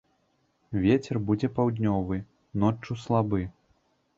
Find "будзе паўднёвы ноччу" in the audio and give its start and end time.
1.27-2.99